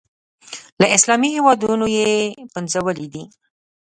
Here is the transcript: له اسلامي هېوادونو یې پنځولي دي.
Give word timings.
له 0.81 0.87
اسلامي 0.97 1.29
هېوادونو 1.37 1.85
یې 1.97 2.09
پنځولي 2.53 3.07
دي. 3.13 3.23